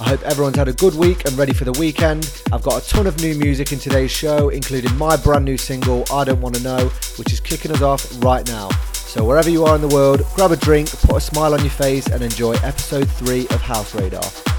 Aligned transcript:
I 0.00 0.08
hope 0.08 0.22
everyone's 0.22 0.56
had 0.56 0.66
a 0.66 0.72
good 0.72 0.94
week 0.96 1.24
and 1.24 1.38
ready 1.38 1.52
for 1.52 1.64
the 1.64 1.72
weekend. 1.72 2.42
I've 2.52 2.62
got 2.62 2.82
a 2.82 2.88
ton 2.88 3.06
of 3.06 3.20
new 3.20 3.34
music 3.36 3.72
in 3.72 3.78
today's 3.78 4.10
show, 4.10 4.48
including 4.48 4.96
my 4.96 5.16
brand 5.16 5.44
new 5.44 5.56
single, 5.56 6.04
I 6.12 6.24
Don't 6.24 6.40
Wanna 6.40 6.58
Know, 6.60 6.88
which 7.16 7.32
is 7.32 7.38
kicking 7.38 7.70
us 7.70 7.80
off 7.80 8.04
right 8.22 8.46
now. 8.48 8.70
So, 8.92 9.24
wherever 9.24 9.48
you 9.48 9.64
are 9.64 9.76
in 9.76 9.82
the 9.82 9.88
world, 9.88 10.22
grab 10.34 10.50
a 10.50 10.56
drink, 10.56 10.90
put 10.90 11.16
a 11.16 11.20
smile 11.20 11.54
on 11.54 11.60
your 11.60 11.70
face, 11.70 12.08
and 12.08 12.22
enjoy 12.22 12.54
episode 12.64 13.08
3 13.08 13.46
of 13.48 13.60
House 13.60 13.94
Radar. 13.94 14.53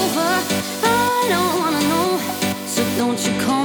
over. 0.00 0.30
I 0.84 1.26
don't 1.32 1.52
wanna 1.60 1.82
know, 1.92 2.08
so 2.66 2.82
don't 2.98 3.20
you 3.26 3.34
call. 3.44 3.61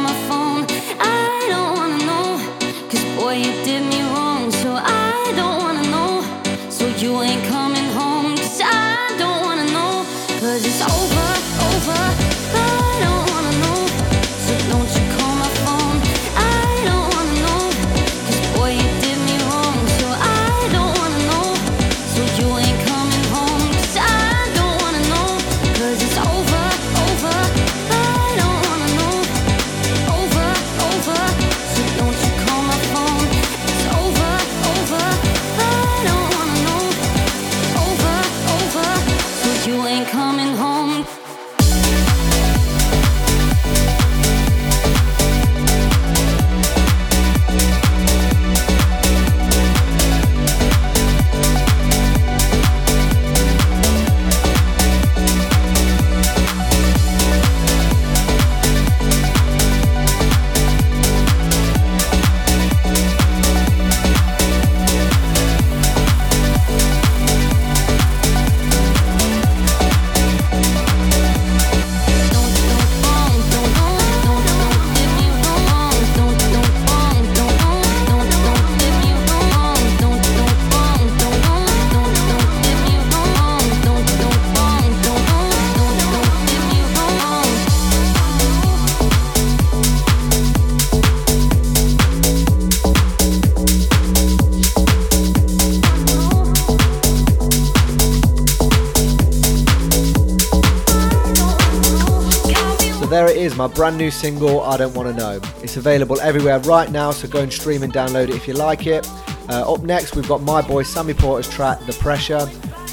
My 103.58 103.68
brand 103.68 103.98
new 103.98 104.12
single, 104.12 104.62
I 104.62 104.78
Don't 104.78 104.94
Wanna 104.94 105.14
Know. 105.14 105.42
It's 105.64 105.78
available 105.78 106.22
everywhere 106.22 106.60
right 106.60 106.92
now, 106.92 107.10
so 107.10 107.28
go 107.28 107.40
and 107.42 107.52
stream 107.52 107.82
and 107.82 107.92
download 107.92 108.30
it 108.30 108.36
if 108.36 108.48
you 108.48 108.54
like 108.54 108.86
it. 108.86 109.10
Uh, 109.50 109.74
up 109.74 109.82
next, 109.82 110.16
we've 110.16 110.28
got 110.28 110.44
my 110.44 110.62
boy 110.62 110.84
Sammy 110.84 111.16
Porter's 111.16 111.52
track, 111.52 111.80
The 111.88 111.94
Pressure. 111.94 112.48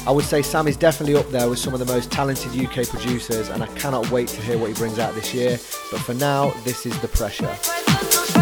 I 0.07 0.11
would 0.11 0.25
say 0.25 0.41
Sammy's 0.41 0.77
definitely 0.77 1.15
up 1.15 1.29
there 1.29 1.47
with 1.47 1.59
some 1.59 1.73
of 1.73 1.79
the 1.79 1.85
most 1.85 2.11
talented 2.11 2.59
UK 2.59 2.87
producers, 2.87 3.49
and 3.49 3.61
I 3.61 3.67
cannot 3.75 4.09
wait 4.09 4.27
to 4.29 4.41
hear 4.41 4.57
what 4.57 4.69
he 4.69 4.73
brings 4.73 4.97
out 4.97 5.13
this 5.13 5.35
year. 5.35 5.51
But 5.91 6.01
for 6.01 6.15
now, 6.15 6.49
this 6.63 6.87
is 6.87 6.99
The 6.99 7.09
Pressure. 7.09 8.34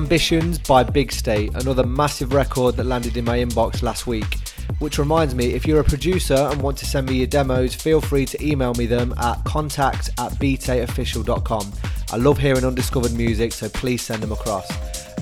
Ambitions 0.00 0.58
by 0.58 0.82
Big 0.82 1.12
State, 1.12 1.54
another 1.56 1.84
massive 1.84 2.32
record 2.32 2.74
that 2.76 2.84
landed 2.84 3.18
in 3.18 3.24
my 3.26 3.36
inbox 3.36 3.82
last 3.82 4.06
week. 4.06 4.38
Which 4.78 4.98
reminds 4.98 5.34
me, 5.34 5.52
if 5.52 5.66
you're 5.66 5.80
a 5.80 5.84
producer 5.84 6.34
and 6.34 6.62
want 6.62 6.78
to 6.78 6.86
send 6.86 7.06
me 7.10 7.18
your 7.18 7.26
demos, 7.26 7.74
feel 7.74 8.00
free 8.00 8.24
to 8.24 8.42
email 8.42 8.72
me 8.72 8.86
them 8.86 9.12
at 9.18 9.44
contact 9.44 10.08
at 10.18 10.32
beatateofficial.com. 10.32 11.72
I 12.12 12.16
love 12.16 12.38
hearing 12.38 12.64
undiscovered 12.64 13.12
music, 13.12 13.52
so 13.52 13.68
please 13.68 14.00
send 14.00 14.22
them 14.22 14.32
across. 14.32 14.70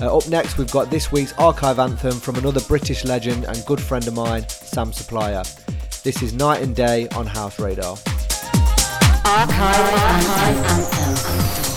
Uh, 0.01 0.15
up 0.15 0.25
next, 0.29 0.57
we've 0.57 0.71
got 0.71 0.89
this 0.89 1.11
week's 1.11 1.33
archive 1.33 1.77
anthem 1.77 2.13
from 2.13 2.37
another 2.37 2.61
British 2.61 3.03
legend 3.03 3.43
and 3.43 3.65
good 3.65 3.81
friend 3.81 4.07
of 4.07 4.13
mine, 4.13 4.47
Sam 4.47 4.93
Supplier. 4.93 5.43
This 6.05 6.23
is 6.23 6.31
Night 6.31 6.61
and 6.61 6.73
Day 6.73 7.09
on 7.09 7.27
House 7.27 7.59
Radar. 7.59 7.97
Archive, 9.25 9.93
archive 9.93 10.65
anthem. 10.65 11.68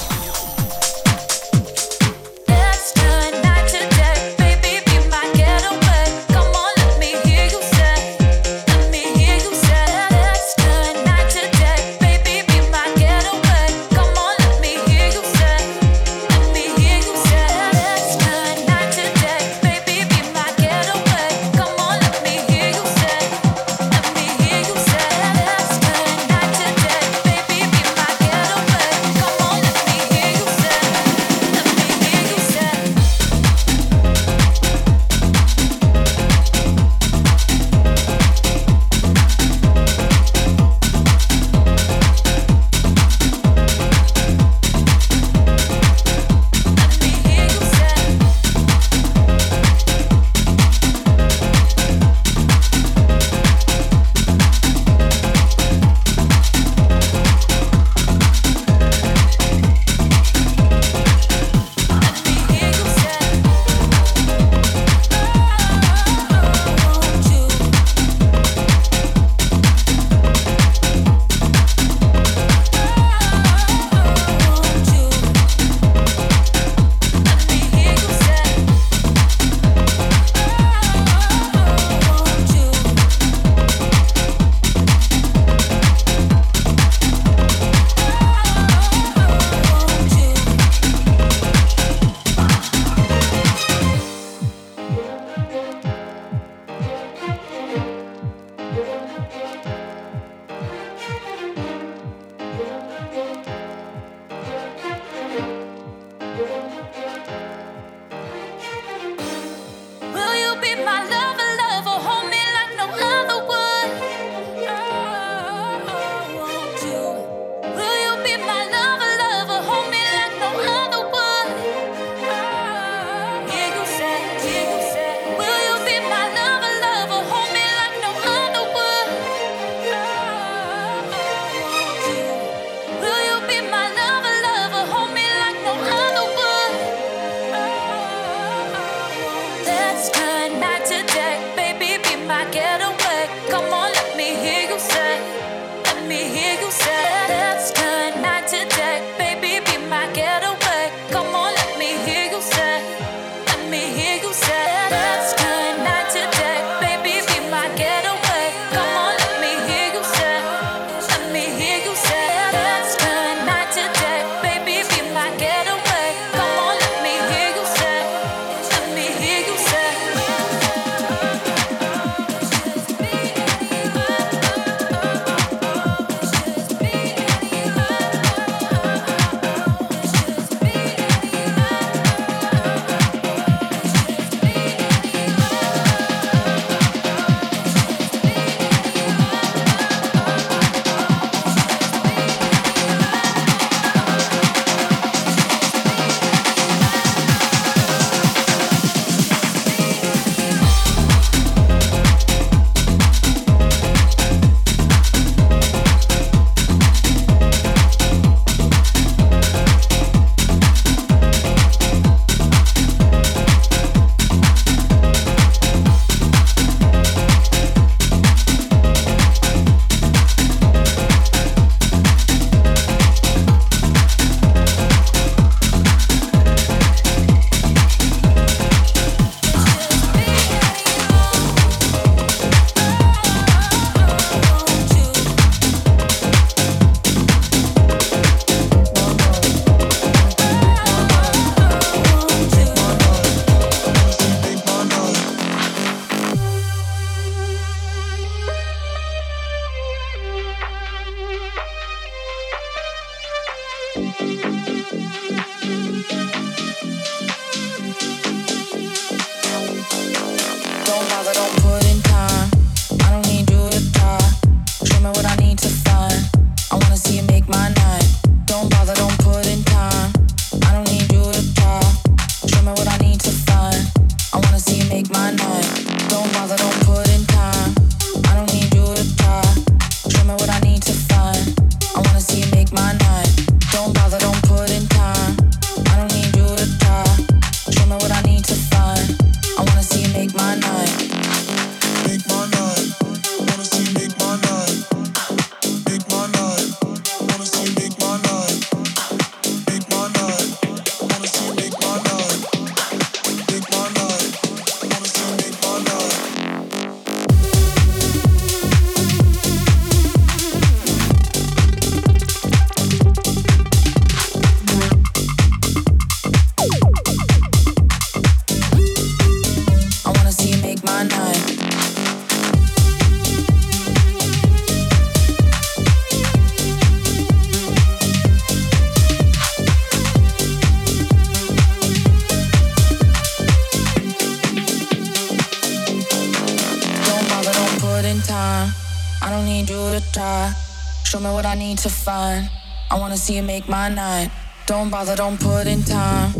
See 343.22 343.37
you 343.37 343.42
make 343.44 343.68
my 343.68 343.88
night. 343.88 344.33
Don't 344.66 344.90
bother, 344.90 345.14
don't 345.14 345.38
put 345.38 345.68
in 345.68 345.85
time. 345.85 346.33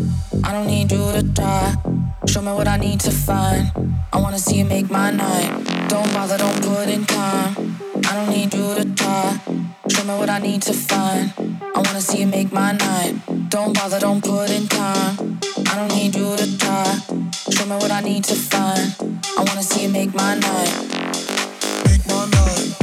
I 0.43 0.51
don't 0.51 0.67
need 0.67 0.91
you 0.91 1.13
to 1.13 1.23
try. 1.33 1.77
Show 2.27 2.43
me 2.43 2.53
what 2.53 2.67
I 2.67 2.77
need 2.77 2.99
to 3.01 3.13
find. 3.13 3.71
I 4.13 4.21
wanna 4.21 4.39
see 4.39 4.59
you 4.59 4.65
make 4.65 4.91
my 4.91 5.13
night. 5.13 5.51
Don't 5.89 6.13
bother, 6.13 6.37
don't 6.39 6.61
put 6.61 6.89
in 6.89 7.05
time. 7.07 7.79
I 8.09 8.15
don't 8.17 8.31
need 8.31 8.53
you 8.53 8.75
to 8.75 8.85
try. 8.97 9.41
Show 9.89 10.03
me 10.03 10.15
what 10.19 10.29
I 10.29 10.39
need 10.41 10.63
to 10.63 10.73
find. 10.73 11.33
I 11.77 11.79
wanna 11.87 12.01
see 12.01 12.23
you 12.23 12.27
make 12.27 12.53
my 12.53 12.73
night. 12.73 13.15
Don't 13.49 13.73
bother, 13.79 14.01
don't 14.01 14.21
put 14.21 14.51
in 14.51 14.67
time. 14.67 15.39
I 15.71 15.75
don't 15.77 15.95
need 15.97 16.17
you 16.17 16.37
to 16.37 16.59
try. 16.59 16.85
Show 17.55 17.67
me 17.67 17.77
what 17.77 17.93
I 17.93 18.01
need 18.01 18.25
to 18.25 18.35
find. 18.35 18.93
I 19.39 19.45
wanna 19.47 19.63
see 19.63 19.85
you 19.85 19.89
make 19.89 20.13
my 20.15 20.35
night. 20.35 20.73
Make 21.87 22.05
my 22.09 22.27
night. 22.27 22.82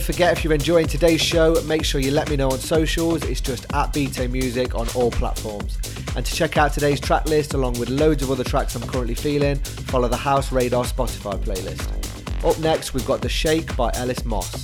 Forget 0.00 0.36
if 0.36 0.44
you're 0.44 0.52
enjoying 0.52 0.86
today's 0.86 1.20
show, 1.20 1.54
make 1.66 1.84
sure 1.84 2.00
you 2.00 2.10
let 2.10 2.30
me 2.30 2.36
know 2.36 2.50
on 2.50 2.58
socials. 2.58 3.22
It's 3.24 3.40
just 3.40 3.66
at 3.72 3.92
BT 3.92 4.28
Music 4.28 4.74
on 4.74 4.88
all 4.94 5.10
platforms. 5.10 5.78
And 6.16 6.24
to 6.24 6.34
check 6.34 6.56
out 6.56 6.72
today's 6.72 7.00
track 7.00 7.26
list 7.26 7.54
along 7.54 7.78
with 7.78 7.90
loads 7.90 8.22
of 8.22 8.30
other 8.30 8.44
tracks 8.44 8.74
I'm 8.74 8.88
currently 8.88 9.14
feeling, 9.14 9.56
follow 9.56 10.08
the 10.08 10.16
House 10.16 10.52
Radar 10.52 10.84
Spotify 10.84 11.38
playlist. 11.38 12.44
Up 12.44 12.58
next, 12.60 12.94
we've 12.94 13.06
got 13.06 13.20
The 13.20 13.28
Shake 13.28 13.76
by 13.76 13.90
Ellis 13.94 14.24
Moss. 14.24 14.62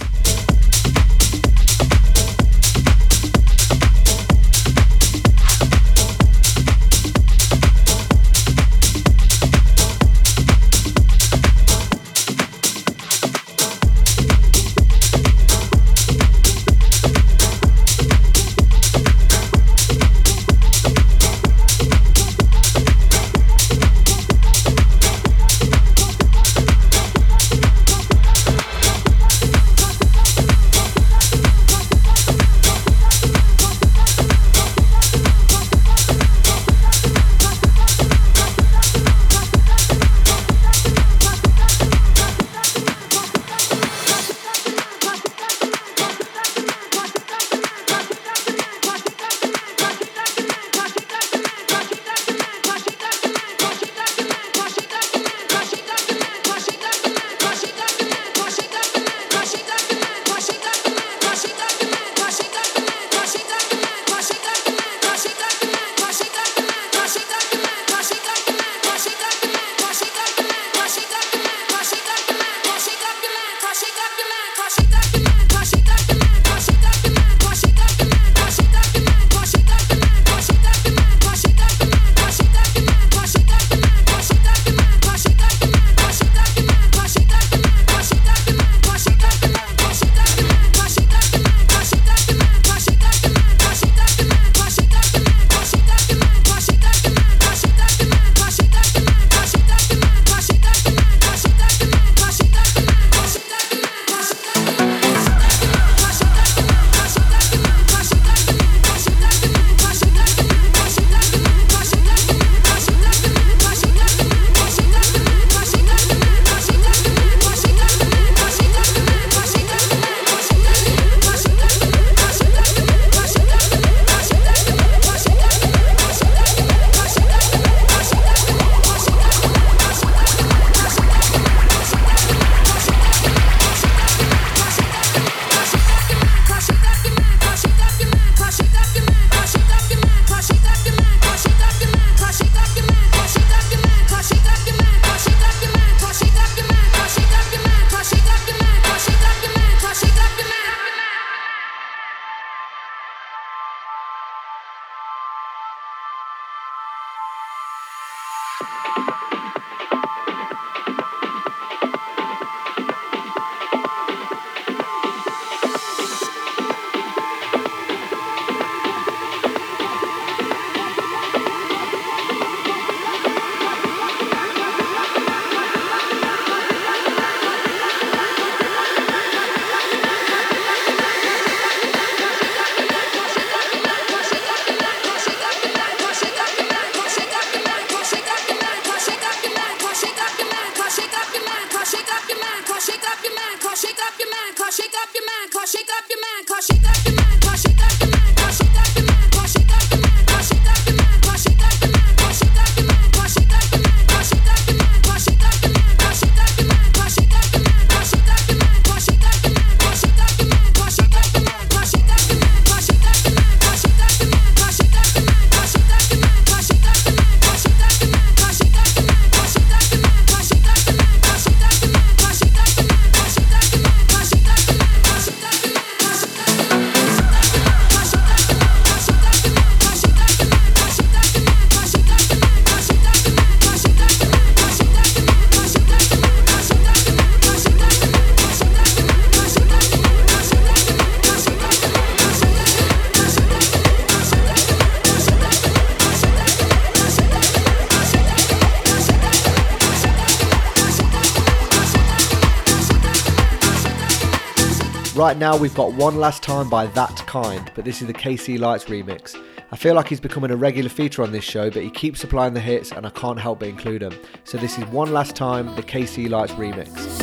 Right 255.20 255.36
now, 255.36 255.54
we've 255.54 255.74
got 255.74 255.92
One 255.92 256.16
Last 256.16 256.42
Time 256.42 256.70
by 256.70 256.86
That 256.86 257.14
Kind, 257.26 257.70
but 257.74 257.84
this 257.84 258.00
is 258.00 258.06
the 258.06 258.14
KC 258.14 258.58
Lights 258.58 258.86
remix. 258.86 259.36
I 259.70 259.76
feel 259.76 259.94
like 259.94 260.08
he's 260.08 260.18
becoming 260.18 260.50
a 260.50 260.56
regular 260.56 260.88
feature 260.88 261.22
on 261.22 261.30
this 261.30 261.44
show, 261.44 261.70
but 261.70 261.82
he 261.82 261.90
keeps 261.90 262.20
supplying 262.20 262.54
the 262.54 262.60
hits 262.60 262.90
and 262.90 263.06
I 263.06 263.10
can't 263.10 263.38
help 263.38 263.58
but 263.58 263.68
include 263.68 264.02
him. 264.02 264.14
So 264.44 264.56
this 264.56 264.78
is 264.78 264.86
One 264.86 265.12
Last 265.12 265.36
Time, 265.36 265.76
the 265.76 265.82
KC 265.82 266.30
Lights 266.30 266.52
remix. 266.52 267.19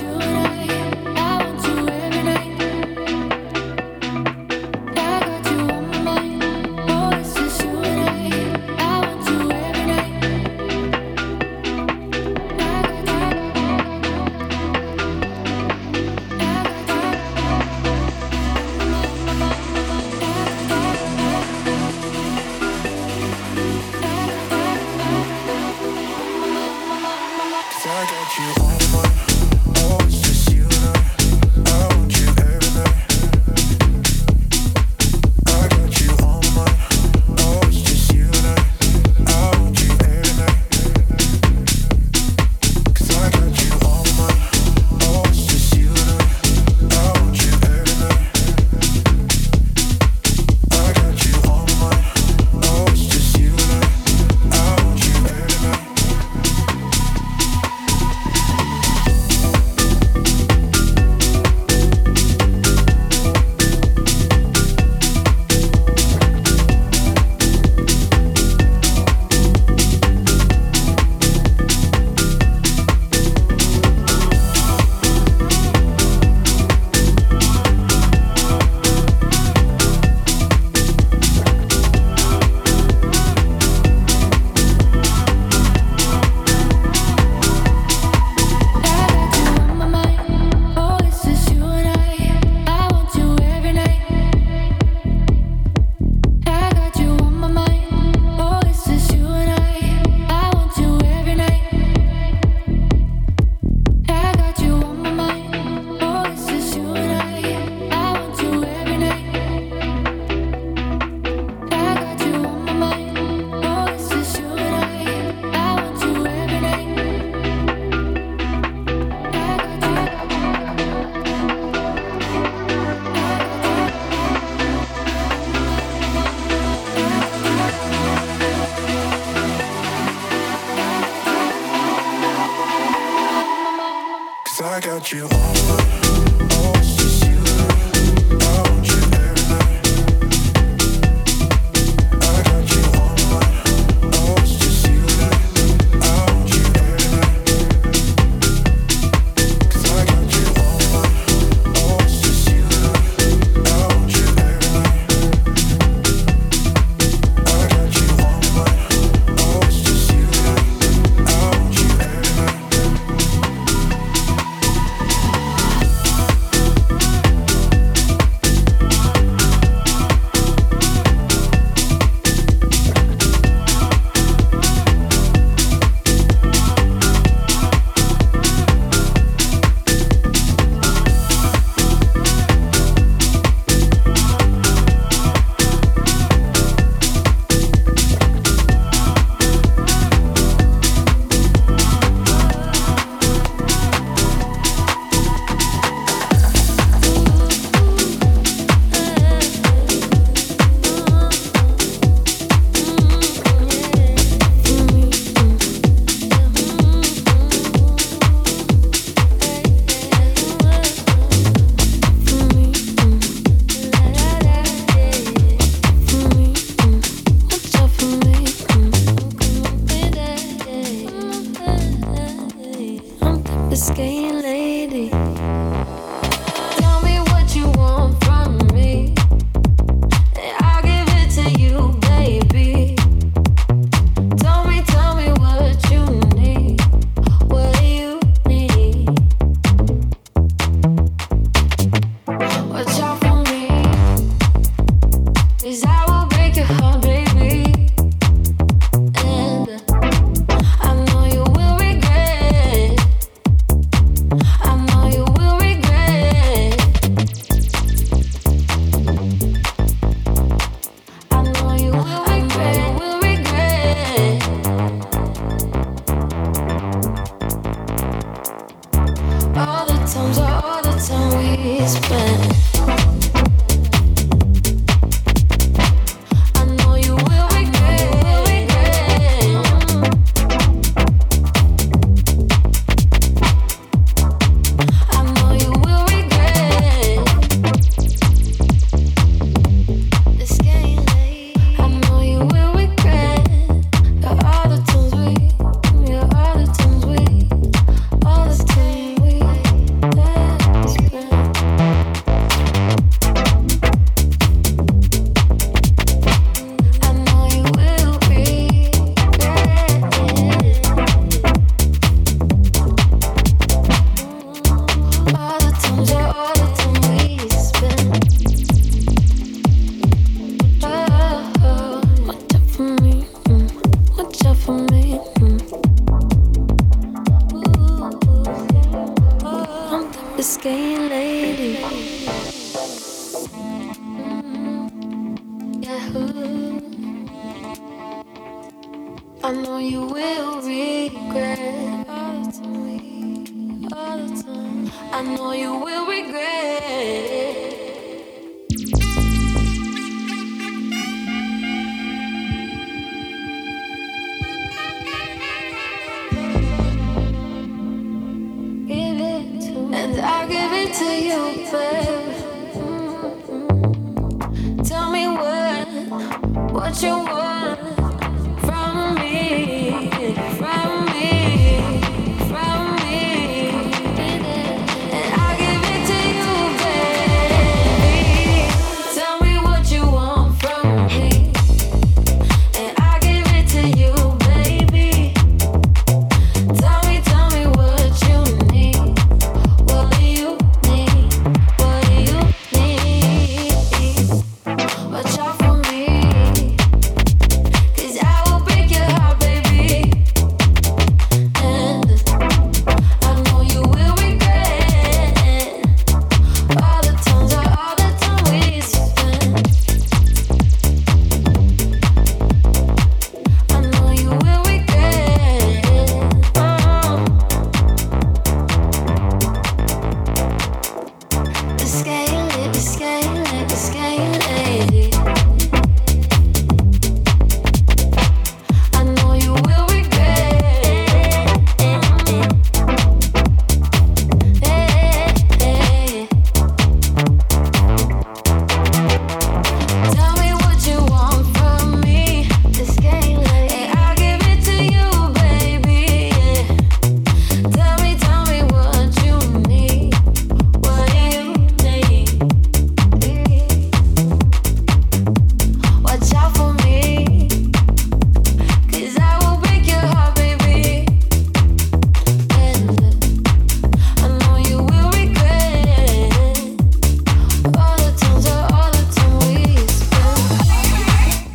what 135.08 135.14
you. 135.14 135.97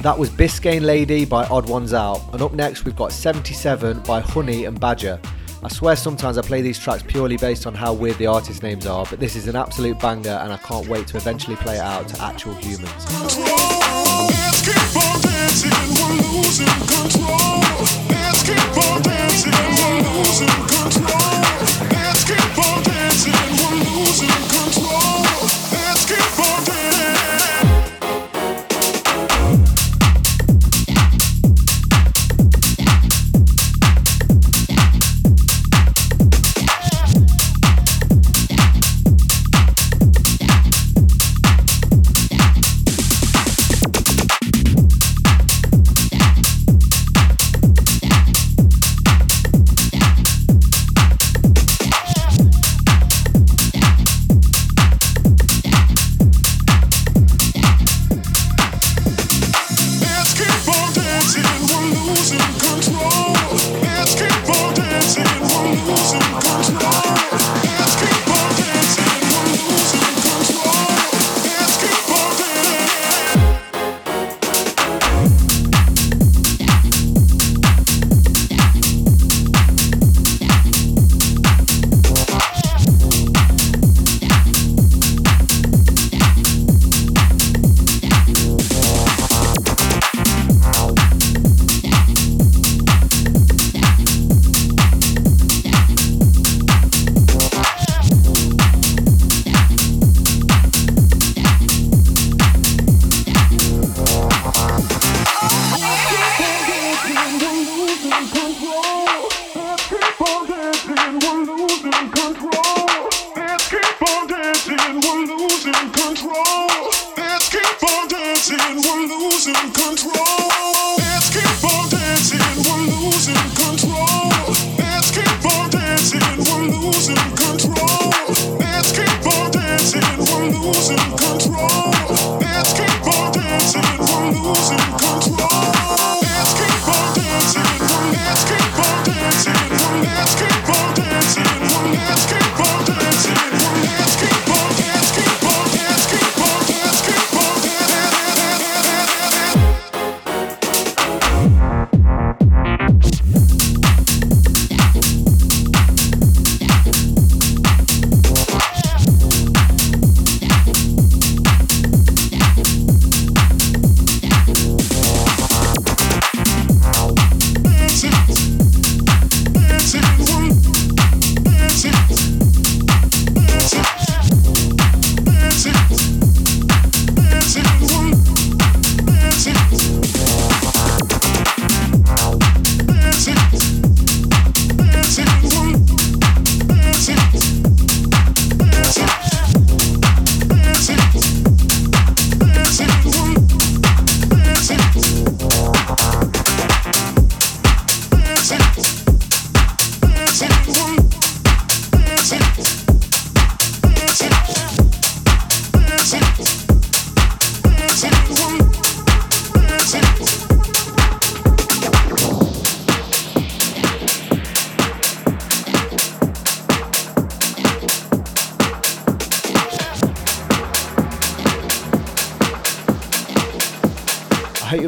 That 0.02 0.18
was 0.18 0.30
Biscayne 0.30 0.82
Lady 0.82 1.24
by 1.24 1.44
Odd 1.44 1.68
Ones 1.68 1.94
Out, 1.94 2.22
and 2.32 2.42
up 2.42 2.52
next 2.54 2.84
we've 2.84 2.96
got 2.96 3.12
77 3.12 4.00
by 4.00 4.18
Honey 4.18 4.64
and 4.64 4.80
Badger. 4.80 5.20
I 5.62 5.68
swear 5.68 5.94
sometimes 5.94 6.36
I 6.38 6.42
play 6.42 6.60
these 6.60 6.76
tracks 6.76 7.04
purely 7.06 7.36
based 7.36 7.68
on 7.68 7.74
how 7.74 7.92
weird 7.92 8.18
the 8.18 8.26
artist 8.26 8.64
names 8.64 8.84
are, 8.84 9.06
but 9.08 9.20
this 9.20 9.36
is 9.36 9.46
an 9.46 9.54
absolute 9.54 10.00
banger 10.00 10.40
and 10.42 10.52
I 10.52 10.56
can't 10.56 10.88
wait 10.88 11.06
to 11.06 11.18
eventually 11.18 11.54
play 11.54 11.76
it 11.76 11.82
out 11.82 12.08
to 12.08 12.20
actual 12.20 12.54
humans. 12.54 13.06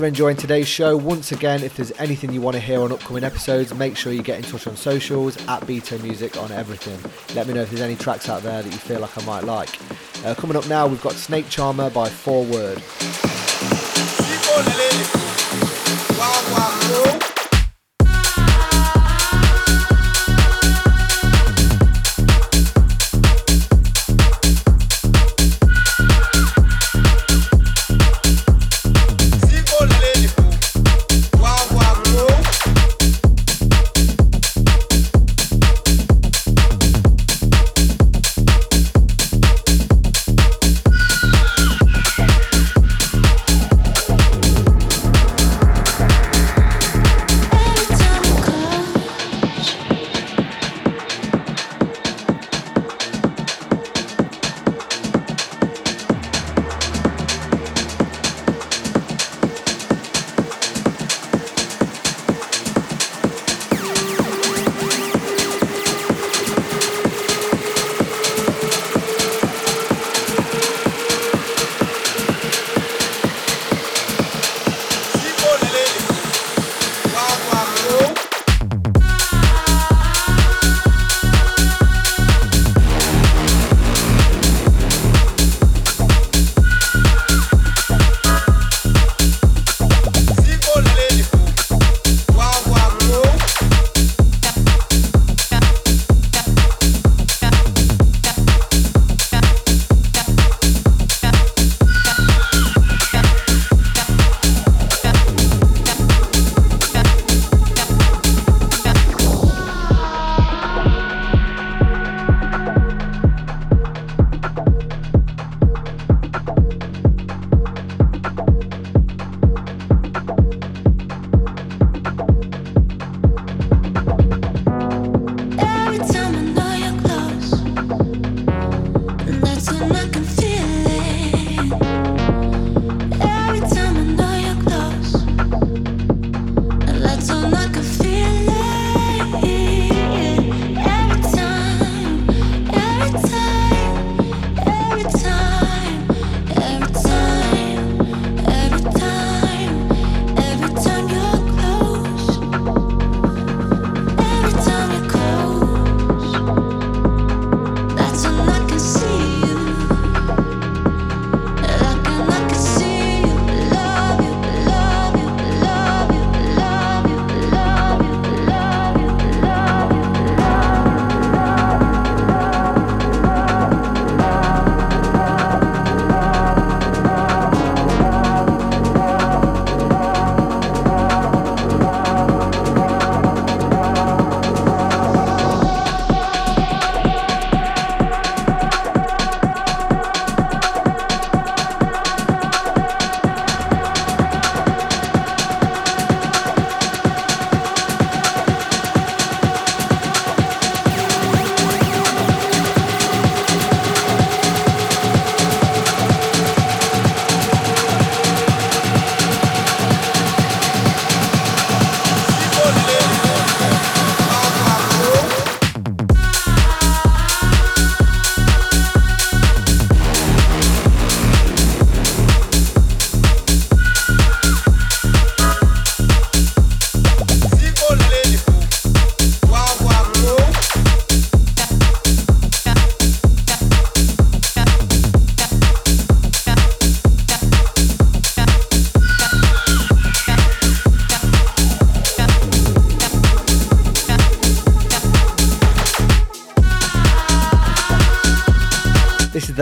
You're 0.04 0.08
enjoying 0.08 0.36
today's 0.36 0.68
show. 0.68 0.98
Once 0.98 1.32
again, 1.32 1.62
if 1.62 1.76
there's 1.76 1.90
anything 1.92 2.30
you 2.30 2.42
want 2.42 2.54
to 2.54 2.60
hear 2.60 2.82
on 2.82 2.92
upcoming 2.92 3.24
episodes, 3.24 3.72
make 3.72 3.96
sure 3.96 4.12
you 4.12 4.22
get 4.22 4.36
in 4.36 4.42
touch 4.42 4.66
on 4.66 4.76
socials 4.76 5.38
at 5.48 5.66
Beta 5.66 5.98
Music 6.00 6.36
on 6.36 6.52
everything. 6.52 6.98
Let 7.34 7.46
me 7.46 7.54
know 7.54 7.62
if 7.62 7.70
there's 7.70 7.80
any 7.80 7.96
tracks 7.96 8.28
out 8.28 8.42
there 8.42 8.62
that 8.62 8.70
you 8.70 8.76
feel 8.76 9.00
like 9.00 9.16
I 9.16 9.24
might 9.24 9.44
like. 9.44 9.70
Uh, 10.22 10.34
coming 10.34 10.58
up 10.58 10.68
now, 10.68 10.86
we've 10.86 11.00
got 11.00 11.14
Snake 11.14 11.48
Charmer 11.48 11.88
by 11.88 12.10
Four 12.10 12.44
Word. 12.44 12.82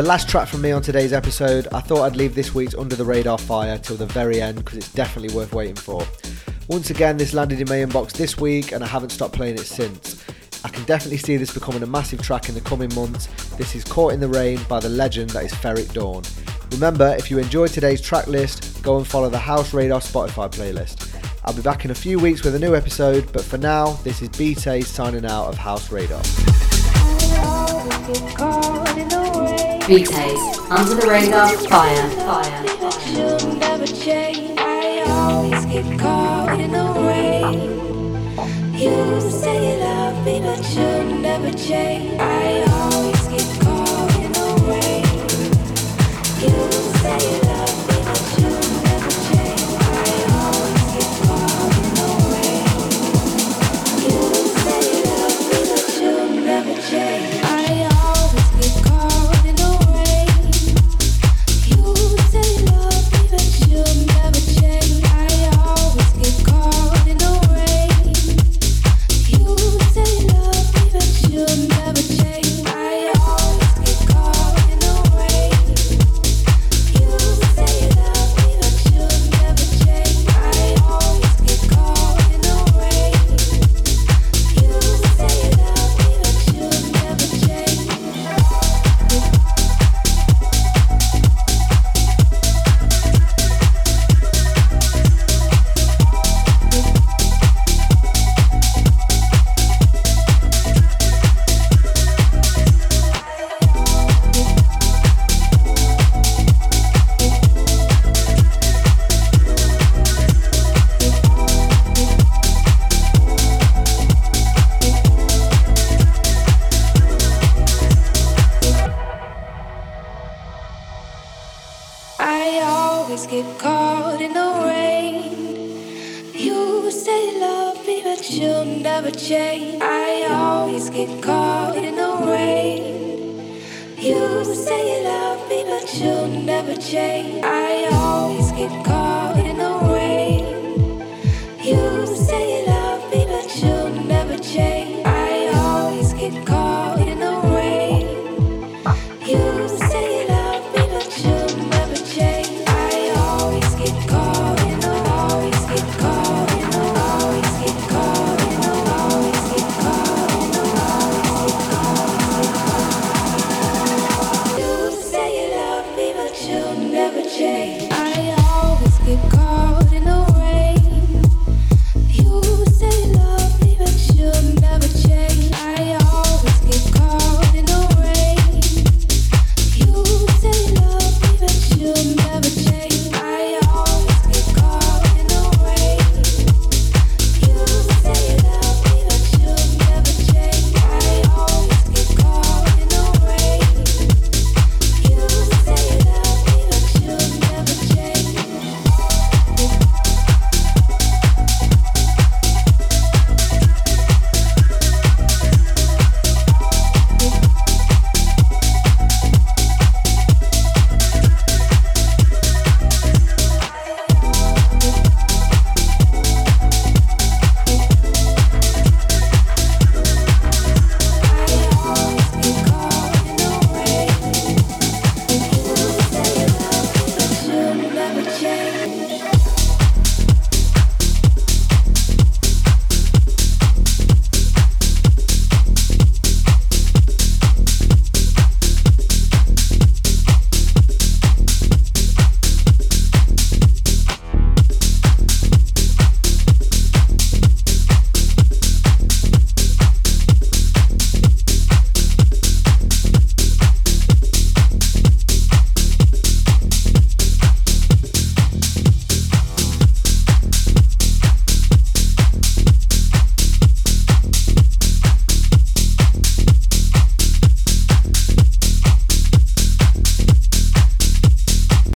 The 0.03 0.09
last 0.09 0.28
track 0.28 0.48
from 0.48 0.61
me 0.62 0.72
on 0.72 0.82
today's 0.82 1.12
episode. 1.12 1.68
I 1.72 1.80
thought 1.80 2.00
I'd 2.00 2.16
leave 2.16 2.34
this 2.34 2.53
week's 2.53 2.74
Under 2.74 2.96
the 2.96 3.05
Radar 3.05 3.38
Fire 3.38 3.78
till 3.78 3.94
the 3.94 4.07
very 4.07 4.42
end 4.42 4.57
because 4.57 4.78
it's 4.78 4.92
definitely 4.92 5.32
worth 5.32 5.53
waiting 5.53 5.76
for. 5.76 6.05
Once 6.66 6.90
again, 6.90 7.16
this 7.16 7.32
landed 7.32 7.61
in 7.61 7.68
my 7.68 7.76
inbox 7.76 8.11
this 8.11 8.36
week 8.36 8.72
and 8.72 8.82
I 8.82 8.88
haven't 8.88 9.11
stopped 9.11 9.32
playing 9.32 9.55
it 9.55 9.61
since. 9.61 10.24
I 10.64 10.70
can 10.70 10.82
definitely 10.86 11.18
see 11.18 11.36
this 11.36 11.55
becoming 11.55 11.84
a 11.84 11.86
massive 11.86 12.20
track 12.20 12.48
in 12.48 12.57
the 12.57 12.61
coming 12.62 12.92
months. 12.96 13.26
This 13.57 13.76
is 13.76 13.84
Caught 13.84 14.14
in 14.14 14.18
the 14.18 14.26
Rain 14.26 14.59
by 14.68 14.80
the 14.80 14.88
legend 14.88 15.30
that 15.30 15.44
is 15.44 15.53
Ferric 15.53 15.92
Dawn. 15.92 16.24
Remember, 16.72 17.14
if 17.16 17.30
you 17.30 17.38
enjoyed 17.38 17.70
today's 17.70 18.00
track 18.00 18.26
list, 18.26 18.82
go 18.82 18.96
and 18.96 19.07
follow 19.07 19.30
the 19.30 19.38
House 19.38 19.72
Radar 19.72 20.00
Spotify 20.00 20.50
playlist. 20.50 21.14
I'll 21.44 21.55
be 21.55 21.62
back 21.62 21.84
in 21.84 21.92
a 21.92 21.94
few 21.94 22.18
weeks 22.18 22.42
with 22.42 22.57
a 22.57 22.59
new 22.59 22.74
episode, 22.74 23.32
but 23.32 23.44
for 23.44 23.59
now, 23.59 23.92
this 24.03 24.20
is 24.20 24.30
BT 24.30 24.80
signing 24.80 25.26
out 25.26 25.46
of 25.46 25.59
House 25.59 25.92
Radar. 25.92 26.22
BT's 29.87 30.70
Under 30.70 30.95
the 30.95 31.07
Radar 31.07 31.49
Fire. 31.68 32.09
Fire. 32.11 32.64
You'll 33.12 33.57
never 33.57 33.87
change. 33.87 34.59
I 34.59 35.03
always 35.07 35.64
get 35.66 35.99
caught 35.99 36.59
in 36.59 36.70
the 36.72 36.85
rain. 37.09 37.83
You 38.72 39.20
say 39.20 39.74
you 39.74 39.80
love 39.80 40.24
me, 40.24 40.41
but 40.41 40.64
you'll 40.74 41.20
never 41.20 41.53
change. 41.53 42.18
I 42.18 42.62
always 42.68 43.22